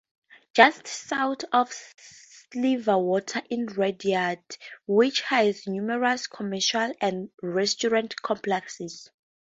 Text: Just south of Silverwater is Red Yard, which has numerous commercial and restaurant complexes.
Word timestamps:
Just 0.55 0.87
south 0.87 1.43
of 1.53 1.69
Silverwater 1.71 3.43
is 3.51 3.77
Red 3.77 4.03
Yard, 4.03 4.39
which 4.87 5.21
has 5.21 5.67
numerous 5.67 6.25
commercial 6.25 6.91
and 6.99 7.29
restaurant 7.43 8.15
complexes. 8.19 9.11